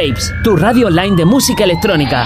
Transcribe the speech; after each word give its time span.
Waves, 0.00 0.32
tu 0.42 0.56
radio 0.56 0.86
online 0.86 1.14
de 1.14 1.26
música 1.26 1.64
electrónica. 1.64 2.24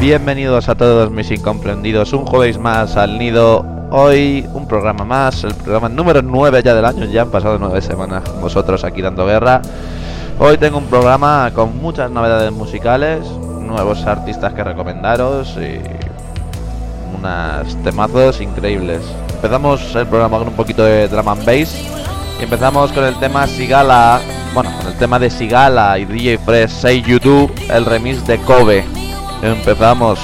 Bienvenidos 0.00 0.68
a 0.68 0.74
todos 0.74 1.08
mis 1.12 1.30
incomprendidos, 1.30 2.12
un 2.12 2.26
jueves 2.26 2.58
más 2.58 2.96
al 2.96 3.16
nido. 3.16 3.64
Hoy 3.92 4.44
un 4.54 4.66
programa 4.66 5.04
más, 5.04 5.44
el 5.44 5.54
programa 5.54 5.88
número 5.88 6.20
9 6.20 6.62
ya 6.64 6.74
del 6.74 6.84
año, 6.84 7.04
ya 7.04 7.22
han 7.22 7.30
pasado 7.30 7.58
9 7.60 7.80
semanas 7.80 8.28
con 8.28 8.40
vosotros 8.40 8.82
aquí 8.82 9.02
dando 9.02 9.24
guerra. 9.24 9.62
Hoy 10.40 10.58
tengo 10.58 10.78
un 10.78 10.86
programa 10.86 11.52
con 11.54 11.80
muchas 11.80 12.10
novedades 12.10 12.50
musicales, 12.50 13.24
nuevos 13.60 14.04
artistas 14.06 14.52
que 14.54 14.64
recomendaros 14.64 15.56
y 15.58 15.80
unas 17.16 17.72
temazos 17.84 18.40
increíbles. 18.40 19.00
Empezamos 19.34 19.94
el 19.94 20.08
programa 20.08 20.38
con 20.38 20.48
un 20.48 20.54
poquito 20.54 20.82
de 20.82 21.06
drum 21.06 21.28
and 21.28 21.44
bass 21.44 22.00
y 22.40 22.44
empezamos 22.44 22.90
con 22.92 23.04
el 23.04 23.14
tema 23.16 23.46
Sigala, 23.46 24.18
bueno, 24.54 24.72
con 24.78 24.86
el 24.86 24.96
tema 24.96 25.18
de 25.18 25.28
Sigala 25.28 25.98
y 25.98 26.06
DJ 26.06 26.38
Fresh 26.38 26.70
6 26.70 27.06
YouTube, 27.06 27.52
el 27.68 27.84
remix 27.84 28.26
de 28.26 28.38
Kobe. 28.38 28.82
Empezamos. 29.42 30.18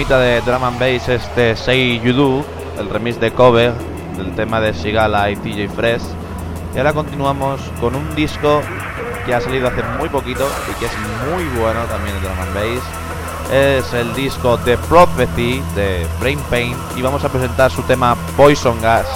temita 0.00 0.18
de 0.18 0.40
drum 0.40 0.64
and 0.64 0.80
bass, 0.80 1.10
este 1.10 1.54
Say 1.54 2.00
You 2.00 2.14
Do, 2.14 2.44
el 2.78 2.88
remix 2.88 3.20
de 3.20 3.30
cover 3.32 3.74
del 4.16 4.34
tema 4.34 4.58
de 4.58 4.72
Sigala 4.72 5.30
y 5.30 5.36
TJ 5.36 5.68
Fresh. 5.68 6.00
Y 6.74 6.78
ahora 6.78 6.94
continuamos 6.94 7.60
con 7.80 7.94
un 7.94 8.14
disco 8.14 8.62
que 9.26 9.34
ha 9.34 9.42
salido 9.42 9.68
hace 9.68 9.82
muy 9.98 10.08
poquito 10.08 10.48
y 10.70 10.80
que 10.80 10.86
es 10.86 10.92
muy 11.28 11.44
bueno 11.60 11.84
también 11.84 12.16
el 12.16 12.22
drum 12.22 12.40
and 12.40 12.54
bass. 12.54 13.52
Es 13.52 13.92
el 13.92 14.14
disco 14.14 14.56
The 14.64 14.78
Prophecy 14.78 15.62
de 15.74 16.06
Brain 16.18 16.40
Pain 16.48 16.74
y 16.96 17.02
vamos 17.02 17.22
a 17.24 17.28
presentar 17.28 17.70
su 17.70 17.82
tema 17.82 18.16
Poison 18.38 18.80
Gas. 18.80 19.06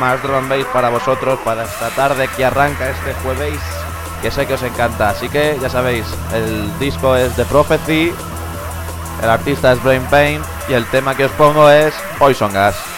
Más 0.00 0.20
drum 0.24 0.38
and 0.38 0.48
bass 0.48 0.66
para 0.72 0.88
vosotros 0.88 1.38
para 1.44 1.62
esta 1.62 1.88
tarde 1.90 2.28
que 2.36 2.44
arranca 2.44 2.90
este 2.90 3.14
jueves 3.22 3.60
que 4.22 4.32
sé 4.32 4.44
que 4.44 4.54
os 4.54 4.62
encanta. 4.64 5.10
Así 5.10 5.28
que 5.28 5.56
ya 5.62 5.68
sabéis, 5.68 6.04
el 6.34 6.76
disco 6.80 7.14
es 7.14 7.32
The 7.36 7.44
Prophecy 7.44 8.12
el 9.22 9.30
artista 9.30 9.72
es 9.72 9.82
Brain 9.82 10.02
Pain 10.10 10.42
y 10.68 10.72
el 10.72 10.86
tema 10.86 11.14
que 11.14 11.24
os 11.24 11.32
pongo 11.32 11.70
es 11.70 11.94
Poison 12.18 12.52
Gas. 12.52 12.95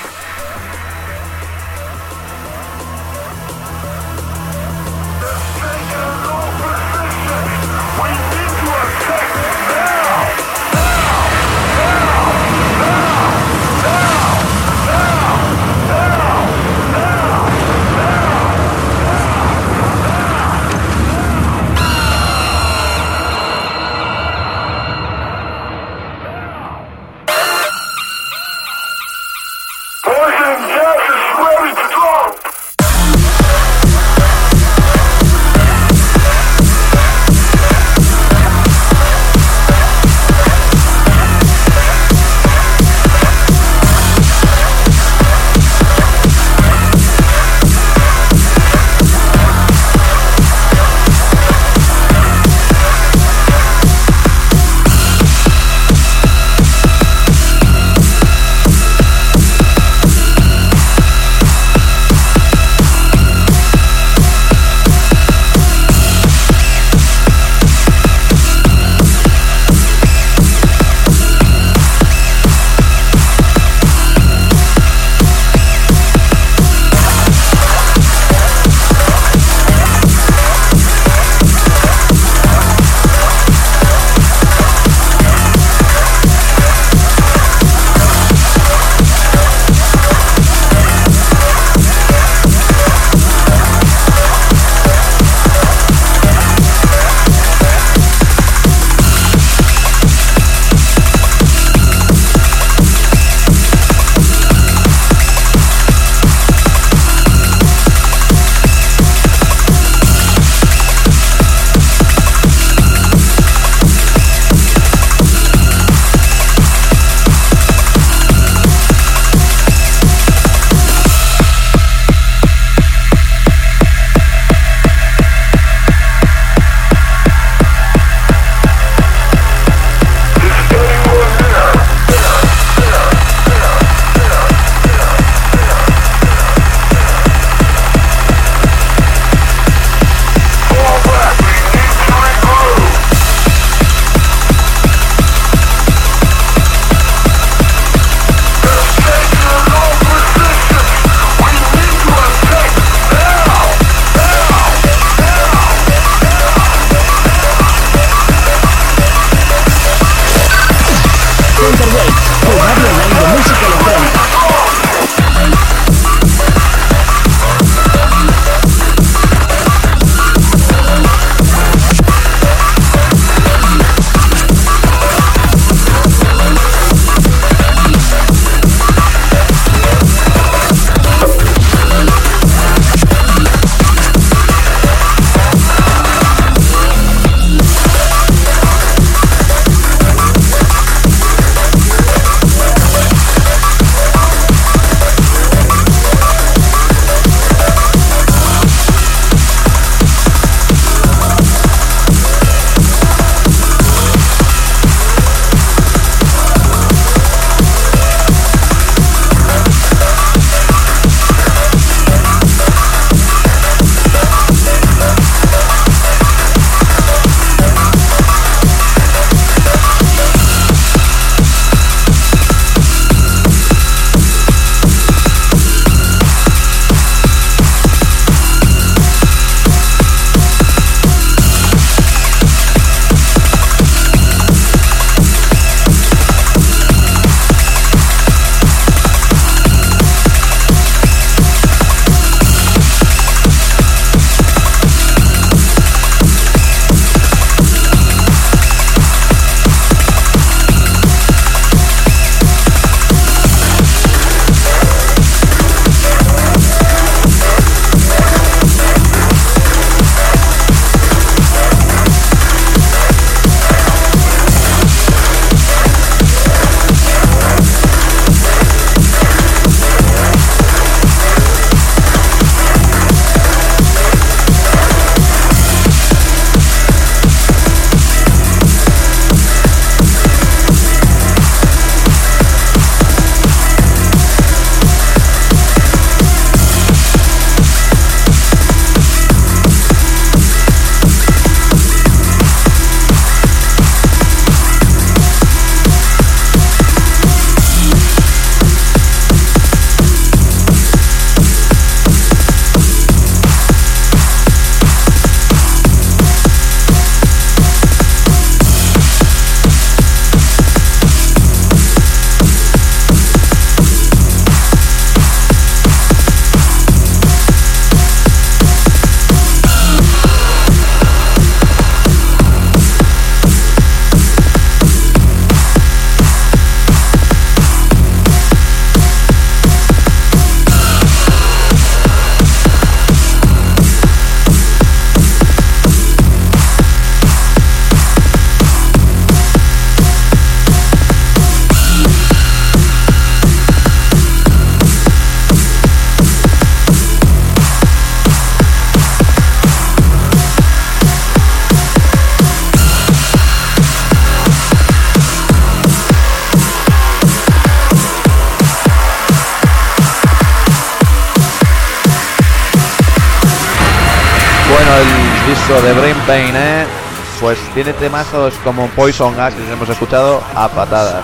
Tiene 367.84 367.92
temazos 367.92 368.54
como 368.64 368.88
Poison 368.88 369.36
Gas 369.36 369.54
que 369.54 369.72
hemos 369.72 369.88
escuchado 369.88 370.42
a 370.56 370.66
patadas. 370.66 371.22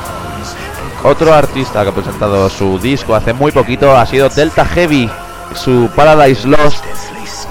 Otro 1.02 1.34
artista 1.34 1.82
que 1.82 1.88
ha 1.88 1.92
presentado 1.92 2.48
su 2.48 2.78
disco 2.78 3.16
hace 3.16 3.32
muy 3.32 3.50
poquito 3.50 3.96
ha 3.96 4.06
sido 4.06 4.28
Delta 4.28 4.64
Heavy. 4.64 5.10
Su 5.56 5.90
Paradise 5.96 6.46
Lost 6.46 6.84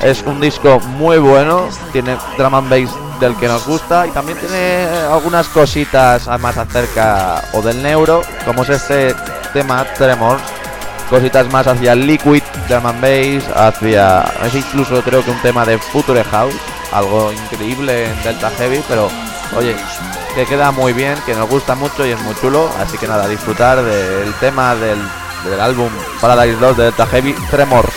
es 0.01 0.21
un 0.21 0.39
disco 0.39 0.79
muy 0.79 1.17
bueno, 1.17 1.67
tiene 1.91 2.15
drum 2.37 2.55
and 2.55 2.69
bass 2.69 2.95
del 3.19 3.35
que 3.35 3.49
nos 3.49 3.67
gusta 3.67 4.07
y 4.07 4.11
también 4.11 4.37
tiene 4.37 4.87
algunas 5.11 5.49
cositas 5.49 6.25
más 6.39 6.57
acerca 6.57 7.43
o 7.51 7.61
del 7.61 7.83
neuro, 7.83 8.21
como 8.45 8.63
es 8.63 8.69
este 8.69 9.13
tema 9.51 9.83
Tremors, 9.97 10.41
cositas 11.09 11.51
más 11.51 11.67
hacia 11.67 11.93
liquid 11.93 12.41
drum 12.69 12.85
and 12.85 13.01
bass, 13.01 13.43
hacia 13.53 14.23
es 14.45 14.55
incluso 14.55 15.01
creo 15.01 15.25
que 15.25 15.31
un 15.31 15.41
tema 15.41 15.65
de 15.65 15.77
Future 15.77 16.23
House, 16.23 16.55
algo 16.93 17.31
increíble 17.31 18.05
en 18.05 18.23
Delta 18.23 18.51
Heavy, 18.57 18.83
pero 18.87 19.09
oye, 19.57 19.75
que 20.35 20.45
queda 20.45 20.71
muy 20.71 20.93
bien, 20.93 21.17
que 21.25 21.33
nos 21.33 21.49
gusta 21.49 21.75
mucho 21.75 22.05
y 22.05 22.11
es 22.11 22.19
muy 22.21 22.35
chulo, 22.35 22.69
así 22.79 22.97
que 22.97 23.07
nada, 23.07 23.27
disfrutar 23.27 23.83
del 23.83 24.33
tema 24.35 24.75
del, 24.75 24.99
del 25.45 25.59
álbum 25.59 25.89
Paradise 26.21 26.59
Lost 26.59 26.77
de 26.77 26.85
Delta 26.85 27.05
Heavy, 27.07 27.33
Tremors. 27.49 27.93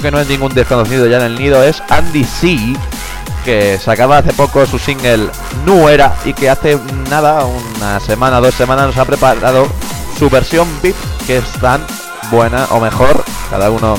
Que 0.00 0.10
no 0.10 0.18
es 0.18 0.28
ningún 0.28 0.54
desconocido 0.54 1.06
ya 1.06 1.18
en 1.18 1.24
el 1.24 1.38
nido 1.38 1.62
es 1.62 1.82
Andy 1.90 2.24
C, 2.24 2.74
que 3.44 3.78
sacaba 3.78 4.18
hace 4.18 4.32
poco 4.32 4.64
su 4.64 4.78
single 4.78 5.28
Nuera 5.66 6.14
y 6.24 6.32
que 6.32 6.48
hace 6.48 6.78
nada, 7.10 7.44
una 7.44 8.00
semana, 8.00 8.40
dos 8.40 8.54
semanas, 8.54 8.86
nos 8.86 8.96
ha 8.96 9.04
preparado 9.04 9.68
su 10.18 10.30
versión 10.30 10.66
VIP, 10.82 10.96
que 11.26 11.36
es 11.38 11.52
tan 11.60 11.84
buena 12.30 12.66
o 12.70 12.80
mejor, 12.80 13.22
cada 13.50 13.70
uno 13.70 13.96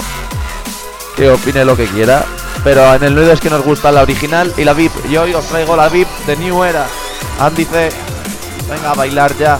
que 1.15 1.29
opine 1.29 1.63
lo 1.63 1.77
que 1.77 1.85
quiera. 1.85 2.25
Pero 2.63 2.93
en 2.95 3.03
el 3.03 3.15
nido 3.15 3.31
es 3.31 3.39
que 3.39 3.49
nos 3.49 3.63
gusta 3.63 3.91
la 3.91 4.01
original 4.01 4.51
y 4.57 4.63
la 4.63 4.73
VIP. 4.73 4.93
Y 5.09 5.17
hoy 5.17 5.33
os 5.33 5.45
traigo 5.45 5.75
la 5.75 5.89
VIP 5.89 6.07
de 6.25 6.37
New 6.37 6.63
Era. 6.63 6.87
Andy 7.39 7.65
C, 7.65 7.89
venga 8.69 8.91
a 8.91 8.93
bailar 8.95 9.37
ya. 9.37 9.59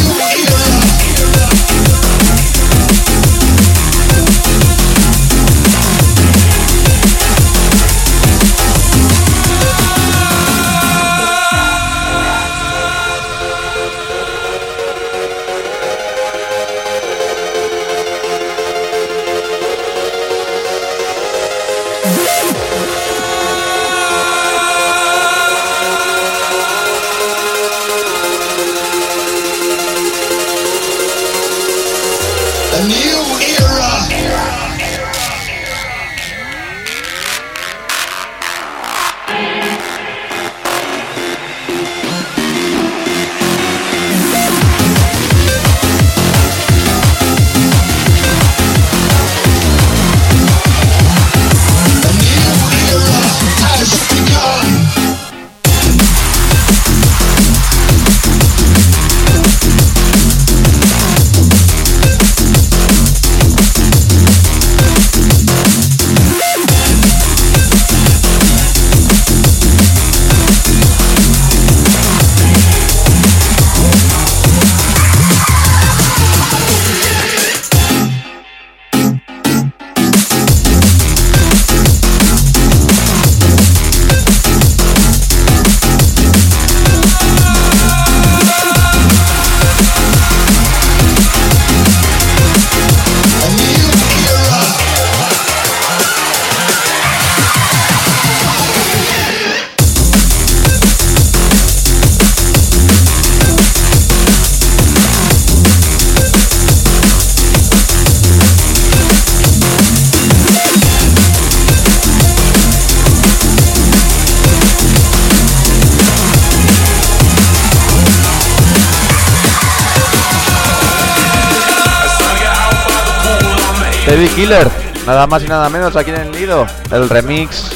Killer, 124.41 124.71
nada 125.05 125.27
más 125.27 125.43
y 125.43 125.47
nada 125.47 125.69
menos 125.69 125.95
aquí 125.95 126.09
en 126.09 126.19
el 126.19 126.31
nido. 126.31 126.65
El 126.89 127.07
remix 127.09 127.69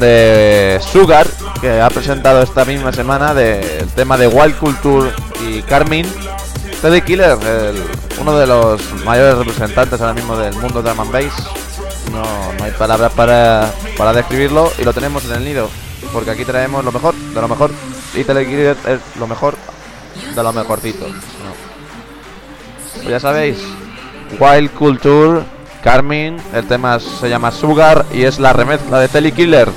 de 0.00 0.80
Sugar 0.80 1.26
que 1.60 1.78
ha 1.78 1.90
presentado 1.90 2.40
esta 2.40 2.64
misma 2.64 2.90
semana 2.90 3.34
del 3.34 3.86
tema 3.90 4.16
de 4.16 4.26
Wild 4.26 4.56
Culture 4.56 5.12
y 5.46 5.60
Carmine. 5.60 6.08
Teddy 6.80 7.02
Killer, 7.02 7.36
uno 8.18 8.38
de 8.38 8.46
los 8.46 8.80
mayores 9.04 9.36
representantes 9.36 10.00
ahora 10.00 10.14
mismo 10.14 10.38
del 10.38 10.54
mundo 10.54 10.80
de 10.80 10.88
and 10.88 11.12
bass. 11.12 11.34
No, 12.10 12.22
no 12.58 12.64
hay 12.64 12.72
palabras 12.78 13.12
para, 13.12 13.70
para 13.98 14.14
describirlo 14.14 14.72
y 14.78 14.84
lo 14.84 14.94
tenemos 14.94 15.26
en 15.26 15.32
el 15.32 15.44
nido. 15.44 15.68
Porque 16.14 16.30
aquí 16.30 16.46
traemos 16.46 16.82
lo 16.82 16.92
mejor 16.92 17.14
de 17.14 17.40
lo 17.42 17.48
mejor. 17.48 17.70
Y 18.14 18.24
Teddy 18.24 18.46
Killer 18.46 18.76
es 18.88 19.00
lo 19.18 19.26
mejor 19.26 19.54
de 20.34 20.42
lo 20.42 20.50
mejorcito. 20.54 21.04
Pues 22.94 23.06
ya 23.06 23.20
sabéis, 23.20 23.58
Wild 24.40 24.70
Culture, 24.72 25.44
Carmine, 25.84 26.38
el 26.54 26.66
tema 26.66 26.98
se 26.98 27.28
llama 27.28 27.50
Sugar 27.50 28.06
y 28.10 28.22
es 28.22 28.38
la 28.38 28.54
remezcla 28.54 28.98
de 28.98 29.08
Telly 29.08 29.32
Killer. 29.32 29.68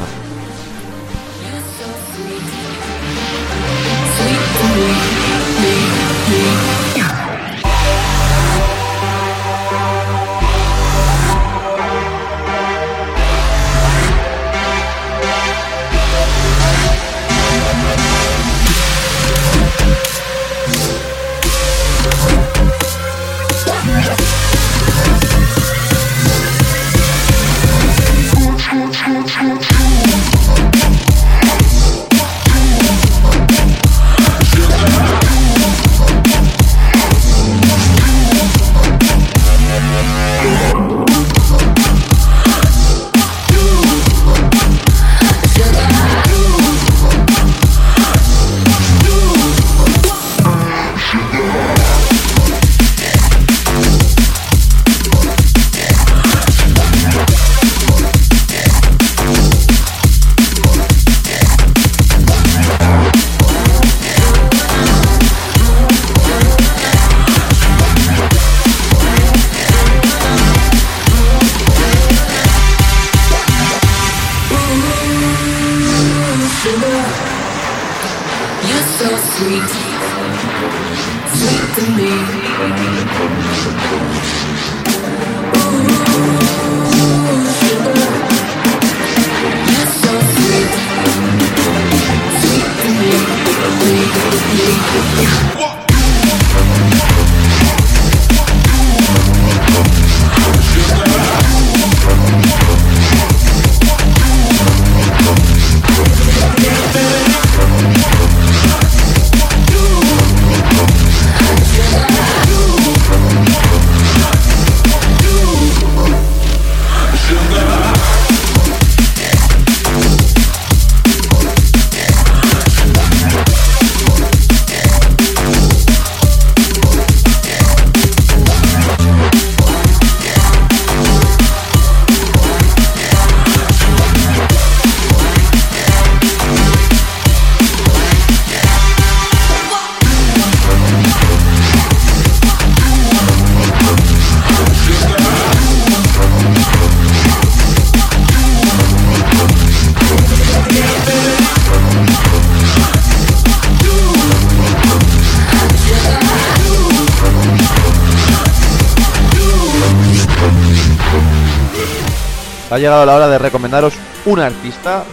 Ha 162.77 162.79
llegado 162.79 163.07
la 163.07 163.15
hora 163.15 163.27
de 163.27 163.39
recomendaros 163.39 163.95
un 164.27 164.39
artista 164.39 165.03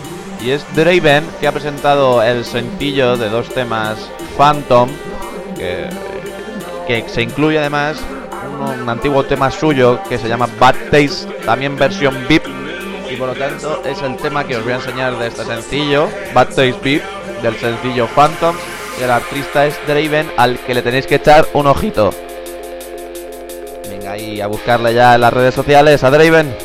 y 0.43 0.51
es 0.51 0.67
Draven 0.77 1.27
que 1.41 1.49
ha 1.49 1.53
presentado 1.53 2.23
el 2.23 2.45
sencillo 2.45 3.17
de 3.17 3.31
dos 3.31 3.49
temas 3.49 3.97
Phantom 4.37 4.91
que, 5.57 7.05
se 7.09 7.23
incluye 7.23 7.59
además 7.59 7.97
un, 8.61 8.83
un 8.83 8.89
antiguo 8.91 9.25
tema 9.25 9.51
suyo 9.51 9.99
que 10.11 10.19
se 10.19 10.29
llama 10.29 10.47
Bad 10.61 10.75
Taste, 10.91 11.27
también 11.47 11.79
versión 11.79 12.27
VIP 12.29 12.45
y 13.11 13.17
por 13.17 13.29
lo 13.29 13.35
tanto 13.35 13.83
es 13.87 14.03
el 14.03 14.19
tema 14.19 14.47
que 14.47 14.59
os 14.59 14.63
voy 14.63 14.75
a 14.75 14.77
enseñar 14.77 15.19
de 15.19 15.29
este 15.29 15.47
sencillo 15.47 16.11
Bad 16.35 16.49
Taste 16.49 16.77
VIP 16.83 17.03
del 17.41 17.57
sencillo 17.57 18.07
Phantom 18.09 18.55
y 19.01 19.05
el 19.05 19.11
artista 19.11 19.65
es 19.65 19.75
Draven 19.87 20.31
al 20.37 20.59
que 20.59 20.75
le 20.75 20.83
tenéis 20.83 21.07
que 21.07 21.15
echar 21.15 21.47
un 21.55 21.67
ojito. 21.67 22.13
Venga 23.89 24.13
ahí 24.13 24.43
a 24.43 24.49
buscarle 24.49 24.93
ya 24.93 25.15
en 25.15 25.23
las 25.23 25.33
redes 25.33 25.55
sociales 25.55 26.05
a 26.05 26.11
Draven. 26.11 26.64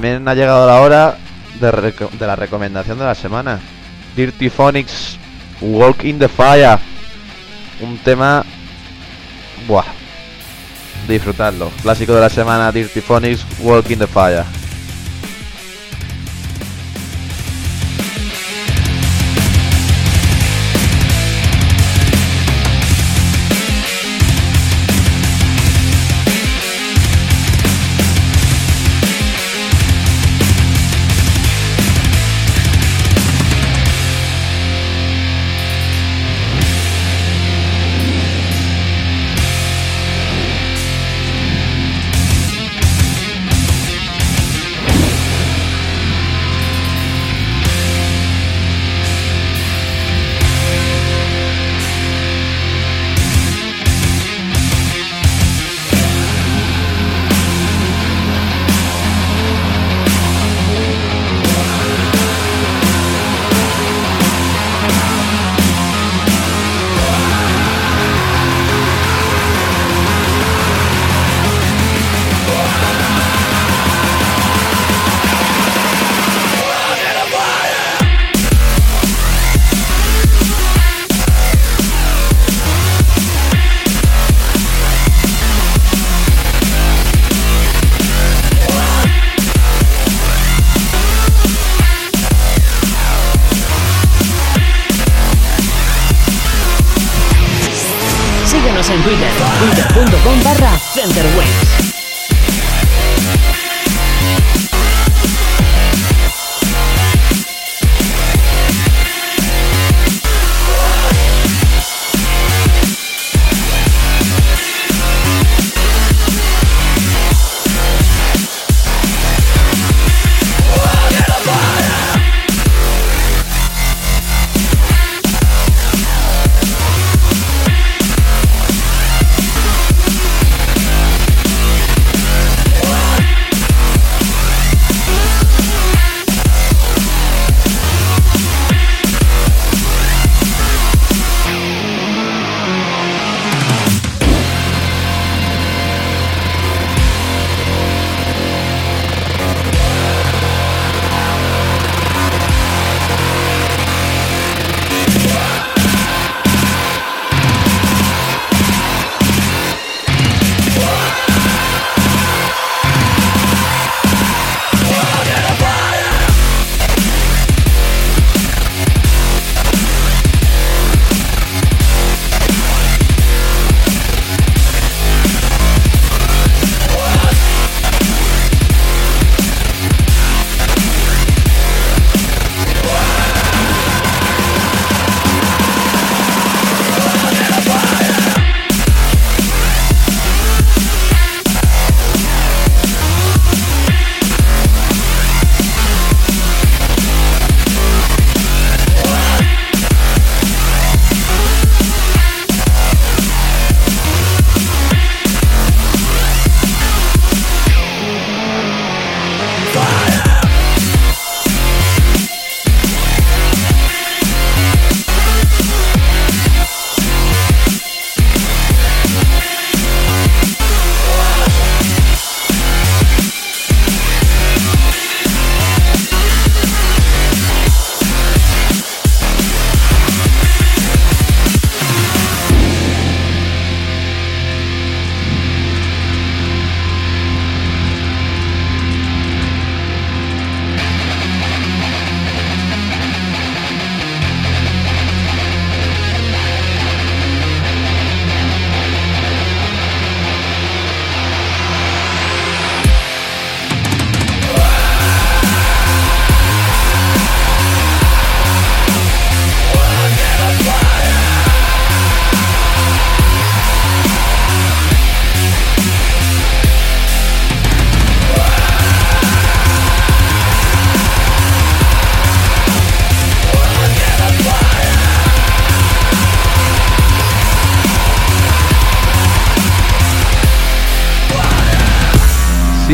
También 0.00 0.26
ha 0.26 0.34
llegado 0.34 0.66
la 0.66 0.80
hora 0.80 1.18
de, 1.60 1.92
de 2.18 2.26
la 2.26 2.34
recomendación 2.34 2.98
de 2.98 3.04
la 3.04 3.14
semana. 3.14 3.60
Dirty 4.16 4.48
Phonics 4.48 5.18
Walk 5.60 6.04
in 6.04 6.18
the 6.18 6.26
Fire. 6.26 6.78
Un 7.82 7.98
tema... 7.98 8.42
Buah. 9.68 9.84
Disfrutadlo. 11.06 11.70
Clásico 11.82 12.14
de 12.14 12.20
la 12.22 12.30
semana, 12.30 12.72
Dirty 12.72 13.02
Phonics 13.02 13.44
Walk 13.60 13.90
in 13.90 13.98
the 13.98 14.06
Fire. 14.06 14.44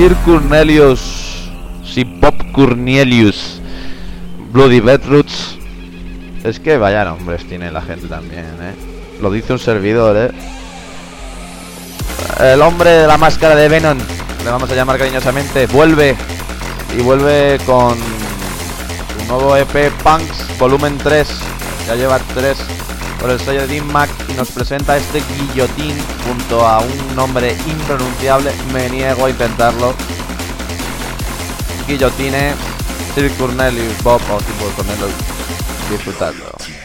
Sir 0.07 0.17
Cornelius, 0.25 1.01
Sir 1.83 2.07
Pop 2.21 2.37
Cornelius, 2.53 3.61
Bloody 4.53 4.79
Beetroots. 4.79 5.59
Es 6.45 6.61
que 6.61 6.77
vaya 6.77 7.05
nombres 7.05 7.45
tiene 7.49 7.73
la 7.73 7.83
gente 7.83 8.07
también, 8.07 8.45
¿eh? 8.63 8.75
Lo 9.21 9.33
dice 9.33 9.55
un 9.55 9.59
servidor, 9.59 10.17
¿eh? 10.17 10.31
El 12.39 12.63
hombre 12.63 12.91
de 12.91 13.09
la 13.09 13.19
máscara 13.19 13.57
de 13.57 13.69
Venom, 13.69 13.99
le 14.45 14.49
vamos 14.49 14.71
a 14.71 14.77
llamar 14.77 14.97
cariñosamente, 14.97 15.67
vuelve 15.67 16.15
y 16.97 17.03
vuelve 17.03 17.59
con 17.67 17.97
su 17.99 19.27
nuevo 19.27 19.57
EP 19.57 19.91
Punks 20.05 20.57
Volumen 20.57 20.99
3. 20.99 21.29
Ya 21.89 21.97
lleva 21.97 22.21
3 22.33 22.57
por 23.27 23.33
el 23.33 23.41
sello 23.41 23.67
de 23.67 23.81
Dean 23.81 24.09
y 24.29 24.35
nos 24.35 24.53
presenta 24.53 24.97
este 24.97 25.21
guillotín 25.21 25.97
junto 26.25 26.65
a 26.65 26.79
un 26.79 27.17
nombre 27.17 27.57
impronunciable. 27.67 28.53
Me 28.73 28.89
niego 28.89 29.27
a 29.27 29.31
intentarlo. 29.31 29.95
Guillotine, 31.89 32.55
Sir 33.17 33.33
Cornelius 33.33 34.01
Bob 34.05 34.21
o 34.31 34.39
Simple 34.39 34.69
Cornelius. 34.77 35.11
Disfrutadlo. 35.91 36.76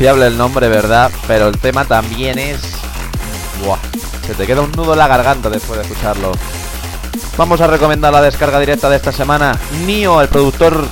Es 0.00 0.04
impronunciable 0.04 0.34
el 0.34 0.38
nombre, 0.38 0.68
¿verdad? 0.70 1.10
Pero 1.26 1.48
el 1.48 1.58
tema 1.58 1.84
también 1.84 2.38
es... 2.38 2.58
Buah, 3.62 3.76
se 4.26 4.32
te 4.32 4.46
queda 4.46 4.62
un 4.62 4.72
nudo 4.72 4.94
en 4.94 4.98
la 4.98 5.06
garganta 5.06 5.50
después 5.50 5.78
de 5.78 5.84
escucharlo. 5.84 6.32
Vamos 7.36 7.60
a 7.60 7.66
recomendar 7.66 8.10
la 8.10 8.22
descarga 8.22 8.58
directa 8.60 8.88
de 8.88 8.96
esta 8.96 9.12
semana. 9.12 9.58
Nio, 9.84 10.22
el 10.22 10.28
productor 10.28 10.86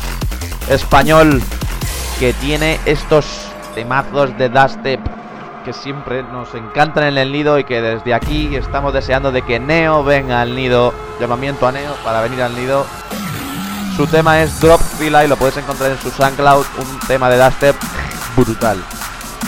español 0.69 1.41
que 2.21 2.35
tiene 2.35 2.79
estos 2.85 3.25
temazos 3.75 4.37
de 4.37 4.51
dubstep 4.51 5.01
que 5.65 5.73
siempre 5.73 6.23
nos 6.23 6.55
encantan 6.55 7.05
en 7.05 7.17
el 7.17 7.33
nido 7.33 7.59
y 7.59 7.65
que 7.65 7.81
desde 7.81 8.13
aquí 8.13 8.55
estamos 8.57 8.93
deseando 8.93 9.33
de 9.33 9.41
que 9.41 9.59
Neo 9.59 10.05
venga 10.05 10.43
al 10.43 10.55
nido. 10.55 10.93
Llamamiento 11.19 11.67
a 11.67 11.73
Neo 11.73 11.95
para 12.05 12.21
venir 12.21 12.43
al 12.43 12.55
nido. 12.55 12.85
Su 13.97 14.07
tema 14.07 14.43
es 14.43 14.61
Drop 14.61 14.83
Fila 14.99 15.25
y 15.25 15.29
lo 15.29 15.37
puedes 15.39 15.57
encontrar 15.57 15.93
en 15.93 15.99
su 15.99 16.11
SoundCloud, 16.11 16.67
un 16.79 16.99
tema 17.09 17.31
de 17.31 17.43
dubstep 17.43 17.75
brutal. 18.37 18.85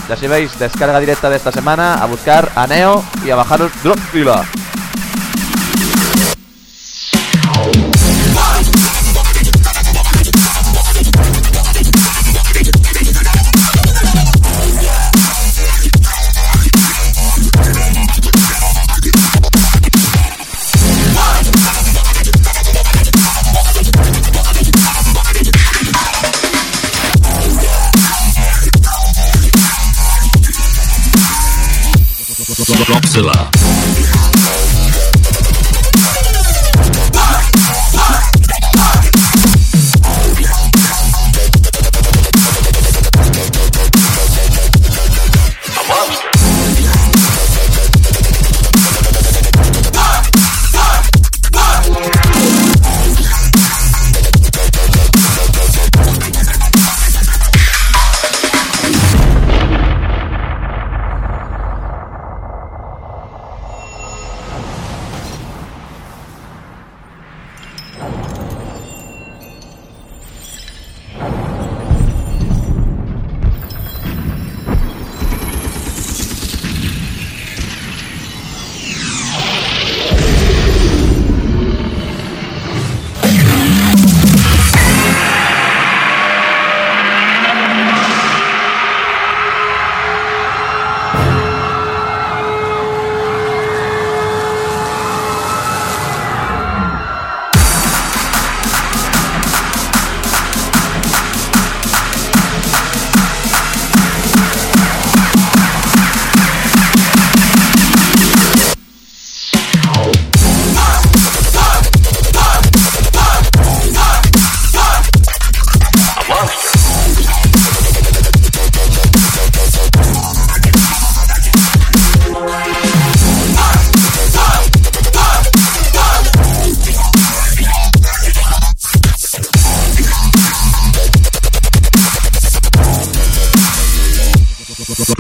Ya 0.09 0.17
si 0.17 0.27
veis, 0.27 0.59
descarga 0.59 0.99
directa 0.99 1.31
de 1.31 1.37
esta 1.37 1.53
semana, 1.53 1.95
a 1.95 2.07
buscar 2.07 2.51
a 2.57 2.67
Neo 2.67 3.05
y 3.25 3.31
a 3.31 3.37
bajaros 3.37 3.71
Drop 3.83 3.99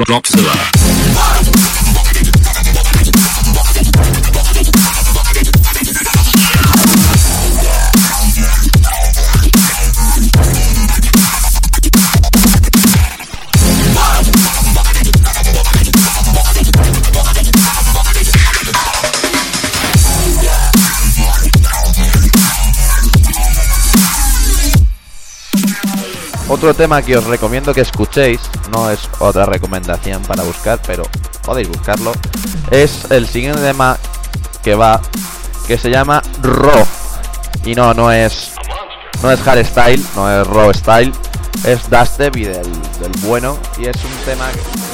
Dropzilla. 0.04 0.79
Otro 26.52 26.74
tema 26.74 27.00
que 27.00 27.16
os 27.16 27.24
recomiendo 27.24 27.72
que 27.72 27.82
escuchéis, 27.82 28.40
no 28.72 28.90
es 28.90 28.98
otra 29.20 29.46
recomendación 29.46 30.20
para 30.22 30.42
buscar, 30.42 30.80
pero 30.84 31.04
podéis 31.44 31.68
buscarlo, 31.68 32.12
es 32.72 33.08
el 33.10 33.28
siguiente 33.28 33.60
tema 33.60 33.96
que 34.62 34.74
va, 34.74 35.00
que 35.68 35.78
se 35.78 35.90
llama 35.90 36.20
Raw. 36.42 36.84
Y 37.64 37.74
no, 37.76 37.94
no 37.94 38.10
es, 38.10 38.50
no 39.22 39.30
es 39.30 39.40
hardstyle, 39.42 40.04
no 40.16 40.28
es 40.28 40.46
raw 40.48 40.72
style, 40.74 41.12
es 41.64 41.88
Dusteby 41.88 42.44
del, 42.44 42.62
del 42.98 43.12
bueno 43.22 43.56
y 43.78 43.86
es 43.86 43.96
un 43.96 44.24
tema 44.24 44.46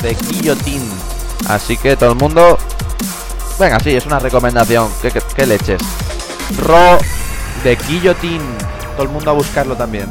de 0.02 0.14
guillotine. 0.14 0.84
Así 1.48 1.78
que 1.78 1.96
todo 1.96 2.10
el 2.10 2.16
mundo, 2.18 2.58
venga, 3.58 3.80
sí, 3.80 3.96
es 3.96 4.04
una 4.04 4.18
recomendación, 4.18 4.90
¿qué, 5.00 5.10
qué- 5.10 5.22
qué 5.34 5.46
leches? 5.46 5.80
Raw 6.58 6.98
de 7.64 7.76
guillotine, 7.88 8.44
todo 8.94 9.04
el 9.04 9.08
mundo 9.08 9.30
a 9.30 9.34
buscarlo 9.34 9.74
también. 9.74 10.06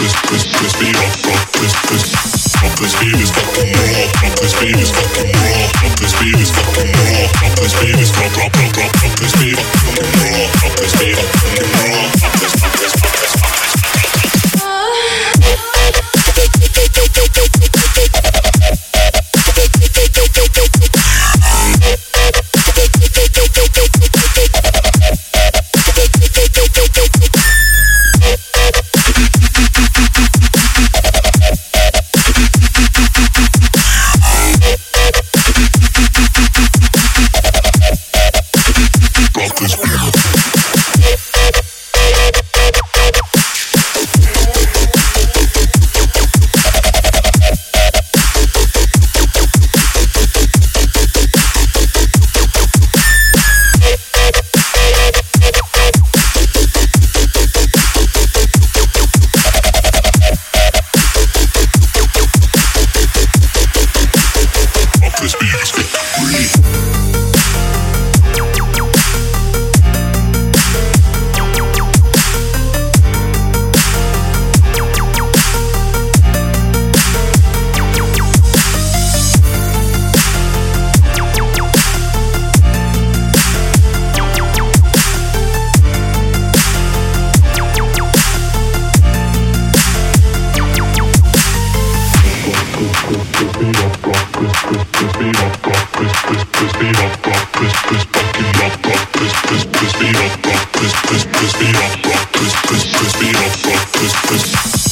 this 0.00 0.14
beat 2.96 3.20
is 3.20 3.30
fucking 3.30 3.72
raw. 3.72 4.08
This 4.40 4.54
beat 4.60 4.76
is 4.80 4.90
fucking 4.90 5.32
raw. 5.32 5.68
This 6.00 6.14
beat 6.20 6.40
is 6.40 6.50
fucking 6.50 6.92
raw. 6.92 6.99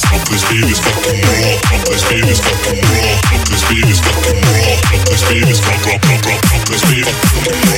This 0.09 0.43
baby's 0.49 0.79
got 0.79 0.93
drop, 5.83 6.01
drop, 6.01 6.21
drop, 6.21 6.41
drop 6.41 6.67
this 6.67 6.81
baby. 6.89 7.68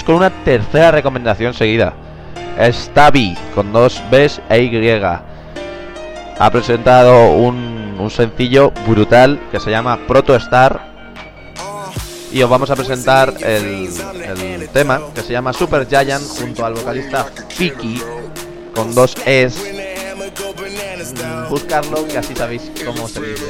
Con 0.00 0.14
una 0.14 0.30
tercera 0.30 0.90
recomendación 0.90 1.52
seguida. 1.52 1.92
Stabi, 2.58 3.36
con 3.54 3.74
dos 3.74 4.02
Bs 4.10 4.40
e 4.48 4.62
Y. 4.62 5.02
Ha 5.02 6.50
presentado 6.50 7.32
un, 7.32 7.96
un 7.98 8.10
sencillo 8.10 8.72
brutal 8.86 9.38
que 9.50 9.60
se 9.60 9.70
llama 9.70 9.98
Proto 10.08 10.34
Star. 10.36 10.80
Y 12.32 12.42
os 12.42 12.48
vamos 12.48 12.70
a 12.70 12.76
presentar 12.76 13.34
el, 13.42 13.90
el 14.24 14.68
tema 14.70 14.98
que 15.14 15.20
se 15.20 15.34
llama 15.34 15.52
Super 15.52 15.86
Giant 15.86 16.24
junto 16.40 16.64
al 16.64 16.72
vocalista 16.72 17.26
Fiki 17.48 18.00
con 18.74 18.94
dos 18.94 19.14
Es. 19.26 19.62
Mm, 21.12 21.50
Buscarlo 21.50 22.08
que 22.08 22.16
así 22.16 22.34
sabéis 22.34 22.72
cómo 22.86 23.06
se 23.06 23.20
dice 23.20 23.44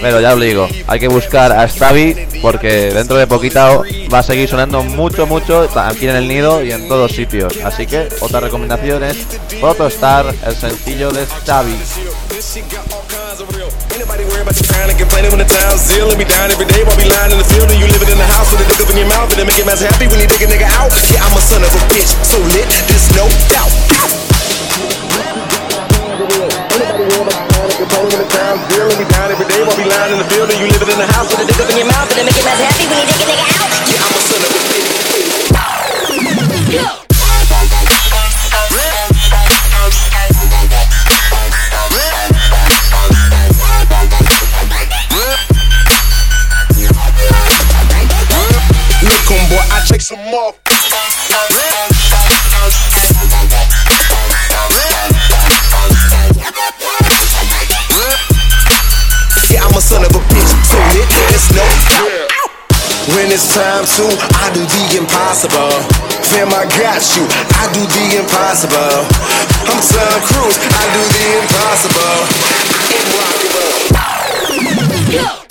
Pero 0.00 0.20
ya 0.20 0.34
os 0.34 0.40
digo, 0.40 0.68
hay 0.86 1.00
que 1.00 1.08
buscar 1.08 1.52
a 1.52 1.68
Stabi 1.68 2.16
porque 2.42 2.92
dentro 2.92 3.16
de 3.16 3.26
poquito 3.26 3.84
va 4.12 4.18
a 4.18 4.22
seguir 4.22 4.48
sonando 4.48 4.82
mucho, 4.82 5.26
mucho 5.26 5.68
aquí 5.74 6.08
en 6.08 6.16
el 6.16 6.28
nido 6.28 6.62
y 6.62 6.72
en 6.72 6.88
todos 6.88 7.12
sitios. 7.12 7.52
Así 7.64 7.86
que 7.86 8.08
otra 8.20 8.40
recomendación 8.40 9.04
es 9.04 9.16
Protostar, 9.60 10.34
el 10.44 10.56
sencillo 10.56 11.10
de 11.12 11.24
Stabi. 11.26 11.76
Your 27.96 28.12
complaining 28.12 28.12
when 28.12 28.20
the 28.20 28.28
time's 28.28 28.60
ill 28.76 28.88
and 28.92 28.98
be 29.00 29.08
down 29.08 29.32
every 29.32 29.48
day 29.48 29.60
while 29.64 29.76
we 29.76 29.84
lying 29.88 30.12
in 30.12 30.20
the 30.20 30.28
and 30.52 30.60
you 30.60 30.68
living 30.68 30.90
in 30.92 31.00
the 31.00 31.08
house 31.16 31.32
with 31.32 31.40
a 31.40 31.46
dick 31.48 31.56
up 31.56 31.68
in 31.72 31.80
your 31.80 31.88
mouth 31.88 32.08
and 32.12 32.20
it 32.20 32.24
make 32.28 32.36
him 32.36 32.44
as 32.44 32.60
happy 32.60 32.84
when 32.92 33.00
you 33.00 33.06
dig 33.08 33.24
a 33.24 33.36
nigga 33.40 33.56
out. 33.56 33.72
Yeah, 33.88 33.95
When 63.16 63.32
it's 63.32 63.54
time 63.54 63.86
to, 63.96 64.04
I 64.44 64.52
do 64.52 64.60
the 64.60 64.98
impossible. 65.00 65.72
Fam, 66.28 66.52
I 66.52 66.68
got 66.76 67.00
you, 67.16 67.24
I 67.56 67.64
do 67.72 67.80
the 67.80 68.20
impossible. 68.20 69.08
I'm 69.72 69.80
Tom 69.80 70.20
Cruise, 70.28 70.60
I 70.60 70.84
do 70.92 71.00
the 71.16 71.24
impossible. 71.40 72.16
I 73.96 75.45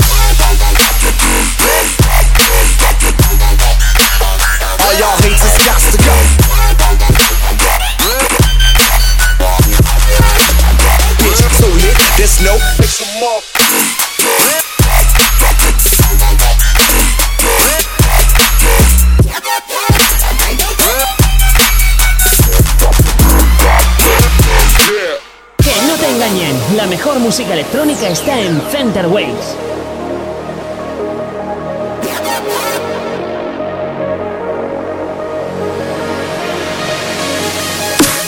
mejor 27.15 27.21
música 27.21 27.53
electrónica 27.53 28.07
está 28.09 28.39
en 28.39 28.61
Center 28.71 29.07
Waves. 29.07 29.55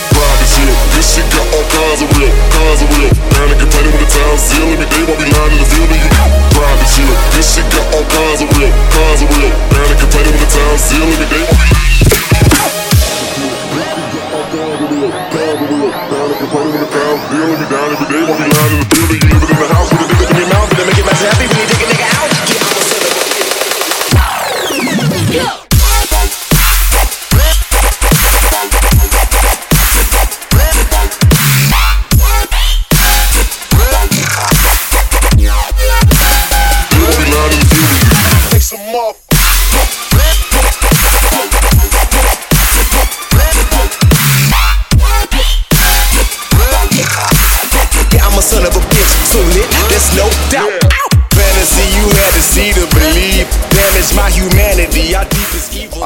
Private 0.10 0.48
shit. 0.48 0.70
This 0.96 1.16
shit 1.16 1.26
got 1.32 1.48
all 1.54 1.66
kinds 1.68 2.02
of 2.02 2.18
real, 2.18 2.32
kinds 2.52 2.82
of 2.82 2.98
real. 2.98 3.12
Down 3.34 3.52
in 3.52 3.60
container 3.60 3.92
with 3.92 4.00
the 4.00 4.20
town 4.20 4.38
seal 4.38 4.68
every 4.72 4.86
day 4.86 5.04
while 5.04 5.18
we 5.18 5.26
lying 5.26 5.52
in 5.52 5.60
the 5.60 5.66
field 5.66 5.90
and 5.90 6.02
you 6.02 6.10
private 6.56 6.88
shit. 6.88 7.18
This 7.36 7.56
shit 7.56 7.66
got 7.72 7.86
all 7.94 8.06
kinds 8.06 8.42
of 8.42 8.58
real, 8.58 8.72
kinds 8.72 9.22
of 9.22 9.30
real. 9.38 9.52
Down 9.72 9.92
in 9.92 9.98
container 9.98 10.32
with 10.32 10.42
the 10.42 10.60
town 10.60 10.78
seal 10.78 11.04
every 11.04 11.28
day 11.28 11.57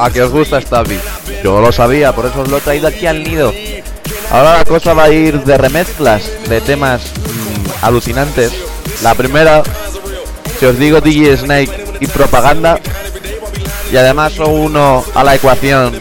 ¿A 0.01 0.09
que 0.09 0.23
os 0.23 0.31
gusta 0.31 0.57
esta 0.57 0.81
beat? 0.81 0.99
Yo 1.43 1.61
lo 1.61 1.71
sabía, 1.71 2.11
por 2.11 2.25
eso 2.25 2.41
os 2.41 2.49
lo 2.49 2.57
he 2.57 2.61
traído 2.61 2.87
aquí 2.87 3.05
al 3.05 3.23
nido. 3.23 3.53
Ahora 4.31 4.57
la 4.57 4.65
cosa 4.65 4.95
va 4.95 5.03
a 5.03 5.09
ir 5.11 5.43
de 5.43 5.55
remezclas, 5.59 6.23
de 6.49 6.59
temas 6.59 7.03
mm, 7.13 7.85
alucinantes. 7.85 8.51
La 9.03 9.13
primera, 9.13 9.61
si 10.59 10.65
os 10.65 10.79
digo 10.79 11.01
DJ 11.01 11.37
Snake 11.37 11.85
y 11.99 12.07
propaganda, 12.07 12.79
y 13.93 13.97
además 13.97 14.39
uno 14.39 15.05
a 15.13 15.23
la 15.23 15.35
ecuación 15.35 15.93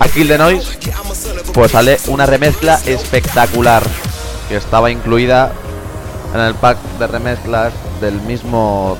a 0.00 0.08
Kill 0.08 0.28
the 0.28 0.38
Noise, 0.38 0.78
pues 1.52 1.72
sale 1.72 1.98
una 2.06 2.24
remezcla 2.24 2.80
espectacular 2.86 3.82
que 4.48 4.56
estaba 4.56 4.90
incluida 4.90 5.52
en 6.34 6.40
el 6.40 6.54
pack 6.54 6.78
de 6.98 7.06
remezclas 7.06 7.74
del 8.00 8.14
mismo 8.22 8.96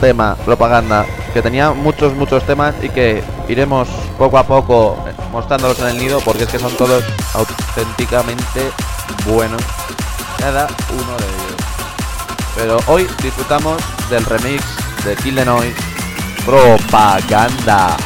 tema, 0.00 0.34
propaganda, 0.44 1.06
que 1.34 1.42
tenía 1.42 1.72
muchos, 1.72 2.14
muchos 2.14 2.44
temas 2.46 2.76
y 2.80 2.88
que 2.88 3.20
iremos 3.48 3.88
poco 4.16 4.38
a 4.38 4.44
poco 4.44 4.96
mostrándolos 5.32 5.80
en 5.80 5.88
el 5.88 5.98
nido 5.98 6.20
porque 6.20 6.44
es 6.44 6.48
que 6.48 6.60
son 6.60 6.72
todos 6.76 7.02
auténticamente 7.34 8.70
buenos, 9.26 9.60
cada 10.38 10.68
uno 10.92 11.16
de 11.18 11.24
ellos. 11.24 11.56
Pero 12.56 12.78
hoy 12.86 13.08
disfrutamos 13.20 13.82
del 14.08 14.24
remix 14.24 14.62
de 15.04 15.16
Kill 15.16 15.40
propaganda. 16.46 17.96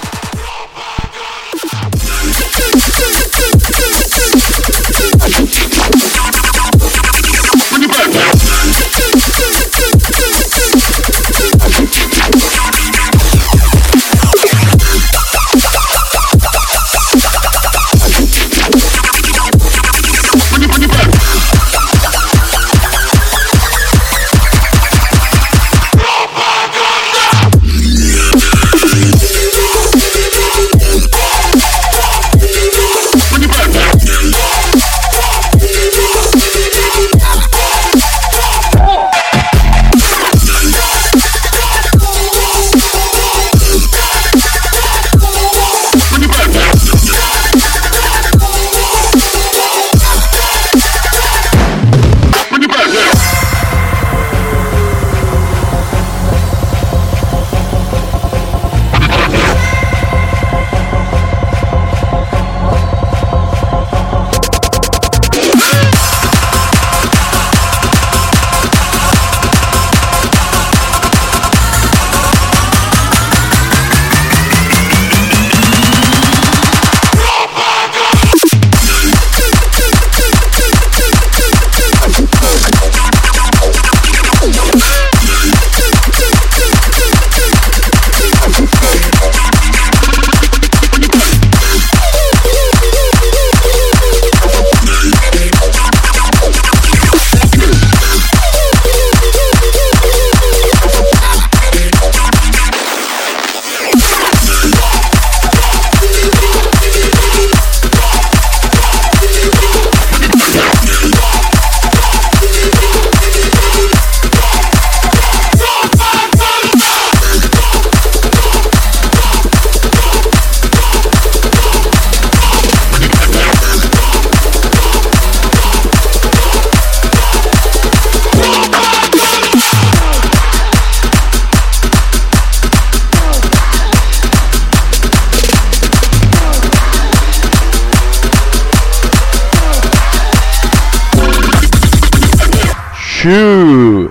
Shoo. 143.28 144.10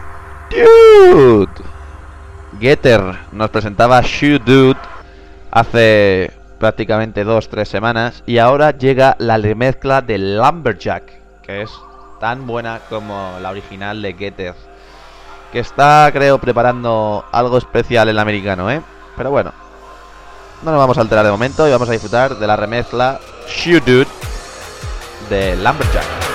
Shoot. 0.52 1.50
Getter 2.60 3.02
nos 3.32 3.50
presentaba 3.50 4.00
Shoot 4.02 4.44
Dude 4.44 4.80
hace 5.50 6.32
prácticamente 6.60 7.26
2-3 7.26 7.66
semanas 7.66 8.24
y 8.28 8.38
ahora 8.38 8.78
llega 8.78 9.16
la 9.18 9.38
remezcla 9.38 10.04
de 10.04 10.20
Lumberjack, 10.20 11.42
que 11.42 11.64
es 11.64 11.72
tan 12.20 12.46
buena 12.46 12.80
como 12.90 13.40
la 13.42 13.50
original 13.50 14.04
de 14.04 14.14
Getter. 14.14 14.54
Que 15.52 15.62
está, 15.62 16.12
creo, 16.14 16.38
preparando 16.38 17.26
algo 17.32 17.58
especial 17.58 18.10
el 18.10 18.20
americano, 18.20 18.70
¿eh? 18.70 18.84
Pero 19.16 19.32
bueno, 19.32 19.52
no 20.62 20.70
nos 20.70 20.80
vamos 20.80 20.98
a 21.00 21.02
alterar 21.02 21.26
de 21.26 21.32
momento 21.32 21.68
y 21.68 21.72
vamos 21.72 21.90
a 21.90 21.94
disfrutar 21.94 22.36
de 22.36 22.46
la 22.46 22.56
remezcla 22.56 23.20
Shoot 23.48 23.84
Dude 23.84 24.08
de 25.32 25.56
Lumberjack. 25.56 26.27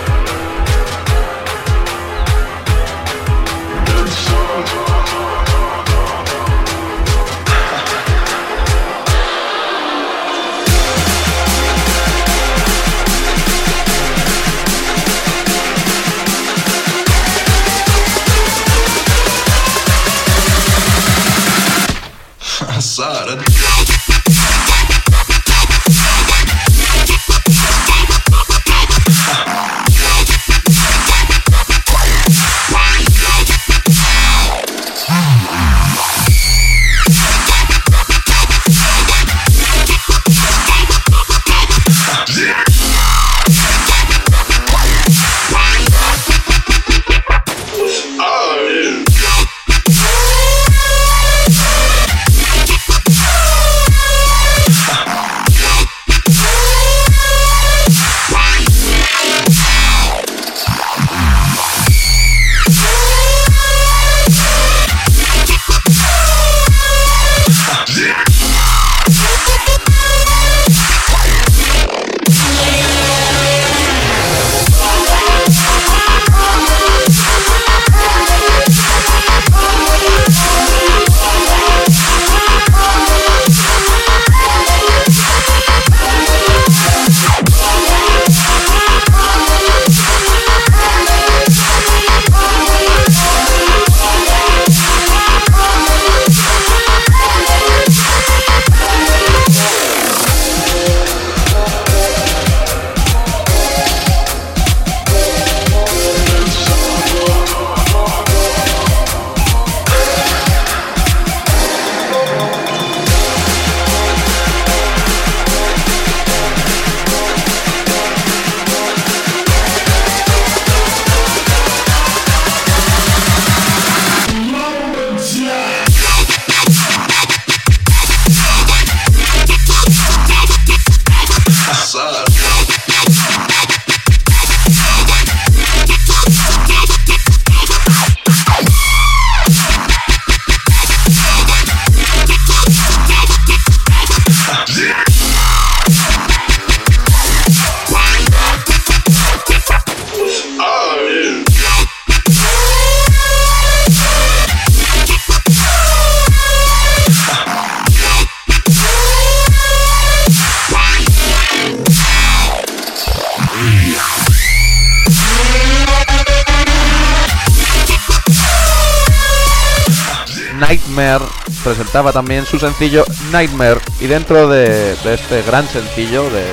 Nightmare 170.93 171.25
presentaba 171.65 172.13
también 172.13 172.45
su 172.45 172.59
sencillo 172.59 173.05
Nightmare 173.31 173.81
y 173.99 174.09
dentro 174.09 174.47
de, 174.47 174.93
este 174.93 175.41
gran 175.43 175.67
sencillo 175.67 176.29
de, 176.29 176.45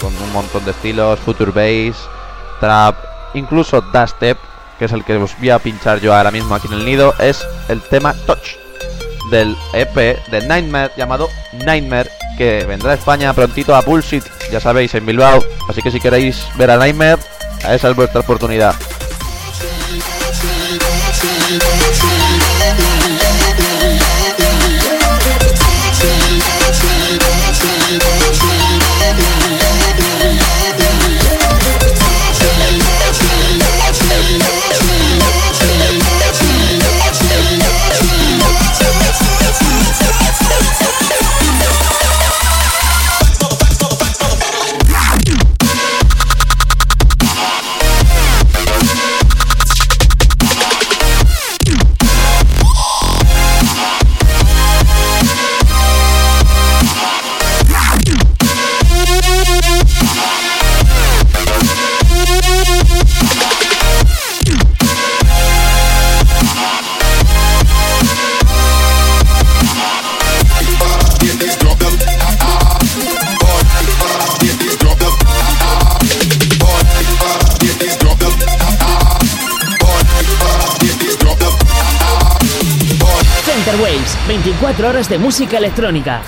con 0.00 0.12
un 0.16 0.32
montón 0.32 0.64
de 0.64 0.72
estilos, 0.72 1.20
future 1.20 1.52
bass, 1.52 1.96
trap, 2.58 2.96
incluso 3.34 3.80
dubstep, 3.80 4.38
que 4.80 4.86
es 4.86 4.92
el 4.92 5.04
que 5.04 5.16
os 5.16 5.38
voy 5.38 5.50
a 5.50 5.60
pinchar 5.60 6.00
yo 6.00 6.12
ahora 6.12 6.32
mismo 6.32 6.56
aquí 6.56 6.66
en 6.66 6.74
el 6.74 6.84
nido, 6.84 7.14
es 7.20 7.46
el 7.68 7.80
tema 7.80 8.12
Touch 8.26 8.56
del 9.30 9.56
EP 9.72 9.94
de 10.30 10.46
Nightmare 10.48 10.90
llamado 10.96 11.28
Nightmare 11.64 12.10
que 12.36 12.64
vendrá 12.64 12.90
a 12.90 12.94
España 12.94 13.32
prontito 13.34 13.76
a 13.76 13.82
Bullshit, 13.82 14.24
ya 14.50 14.58
sabéis, 14.58 14.96
en 14.96 15.06
Bilbao, 15.06 15.44
así 15.68 15.80
que 15.80 15.92
si 15.92 16.00
queréis 16.00 16.44
ver 16.56 16.72
a 16.72 16.76
Nightmare, 16.76 17.22
esa 17.70 17.90
es 17.90 17.94
vuestra 17.94 18.20
oportunidad. 18.20 18.74
Waves, 83.80 84.16
24 84.26 84.88
horas 84.88 85.08
de 85.08 85.18
música 85.18 85.58
electrónica. 85.58 86.22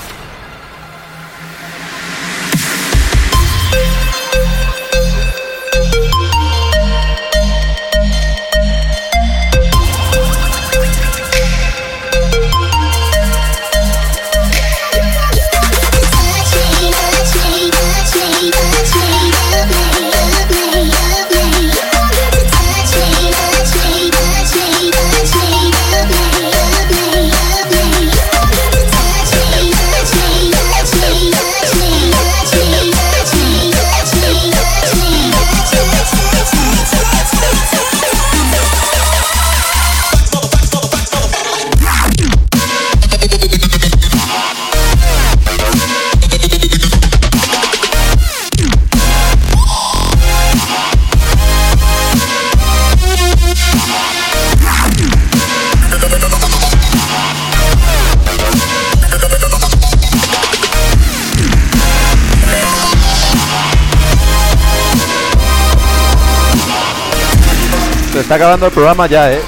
Está 68.28 68.34
acabando 68.34 68.66
el 68.66 68.72
programa 68.72 69.06
ya, 69.06 69.32
¿eh? 69.32 69.40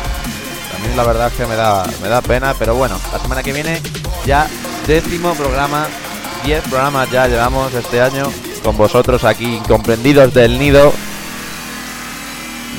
Mí 0.82 0.96
la 0.96 1.04
verdad 1.04 1.26
es 1.26 1.34
que 1.34 1.44
me 1.44 1.54
da, 1.54 1.84
me 2.00 2.08
da 2.08 2.22
pena, 2.22 2.54
pero 2.58 2.74
bueno, 2.74 2.98
la 3.12 3.18
semana 3.18 3.42
que 3.42 3.52
viene 3.52 3.78
ya 4.24 4.46
décimo 4.86 5.34
programa, 5.34 5.86
10 6.44 6.62
programas 6.62 7.10
ya 7.10 7.28
llevamos 7.28 7.74
este 7.74 8.00
año 8.00 8.22
con 8.64 8.78
vosotros 8.78 9.24
aquí, 9.24 9.56
incomprendidos 9.56 10.32
del 10.32 10.58
nido. 10.58 10.94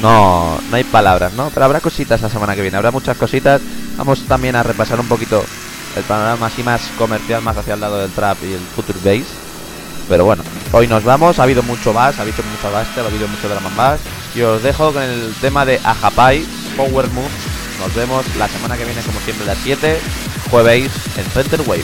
No, 0.01 0.59
no 0.71 0.75
hay 0.75 0.83
palabras, 0.85 1.33
¿no? 1.33 1.51
Pero 1.53 1.65
habrá 1.65 1.79
cositas 1.81 2.19
la 2.19 2.29
semana 2.29 2.55
que 2.55 2.63
viene, 2.63 2.77
habrá 2.77 2.89
muchas 2.89 3.15
cositas. 3.15 3.61
Vamos 3.95 4.23
también 4.23 4.55
a 4.55 4.63
repasar 4.63 4.99
un 4.99 5.07
poquito 5.07 5.45
el 5.95 6.03
panorama 6.05 6.47
así 6.47 6.63
más 6.63 6.81
comercial, 6.97 7.43
más 7.43 7.57
hacia 7.57 7.75
el 7.75 7.79
lado 7.79 7.99
del 7.99 8.09
trap 8.09 8.39
y 8.41 8.53
el 8.53 8.61
future 8.75 8.97
bass. 9.03 9.27
Pero 10.09 10.25
bueno, 10.25 10.41
hoy 10.71 10.87
nos 10.87 11.03
vamos, 11.03 11.39
ha 11.39 11.43
habido 11.43 11.63
mucho 11.63 11.93
bass, 11.93 12.19
ha 12.19 12.21
habido 12.21 12.43
mucho 12.43 12.71
bass, 12.71 12.87
ha 12.97 13.01
habido 13.01 13.27
mucho 13.27 13.49
drama 13.49 13.71
bass. 13.75 13.99
Y 14.35 14.41
os 14.41 14.63
dejo 14.63 14.93
con 14.93 15.03
el 15.03 15.33
tema 15.41 15.65
de 15.65 15.79
Ajapai, 15.83 16.45
Power 16.77 17.07
Move. 17.09 17.29
Nos 17.79 17.93
vemos 17.95 18.25
la 18.37 18.47
semana 18.47 18.77
que 18.77 18.85
viene 18.85 19.01
como 19.01 19.19
siempre 19.21 19.43
a 19.45 19.53
las 19.53 19.57
7, 19.63 19.99
jueves 20.49 20.91
en 21.17 21.25
Center 21.25 21.61
Wave. 21.61 21.83